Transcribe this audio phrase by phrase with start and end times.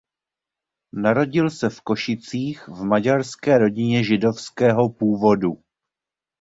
[0.93, 5.61] Narodil se v Košicích v maďarské rodině židovského původu.